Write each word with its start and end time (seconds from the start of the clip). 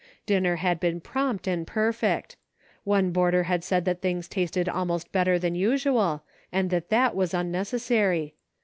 Dinner 0.25 0.55
had 0.55 0.79
been 0.79 0.99
prompt 0.99 1.45
and 1.45 1.67
perfect. 1.67 2.35
One 2.85 3.11
boarder 3.11 3.43
had 3.43 3.63
said 3.63 3.85
that 3.85 4.01
things 4.01 4.27
tasted 4.27 4.67
almost 4.67 5.11
better 5.11 5.37
than 5.37 5.53
usual, 5.53 6.23
and 6.51 6.71
that 6.71 6.89
that 6.89 7.15
was 7.15 7.35
unnecessary. 7.35 8.33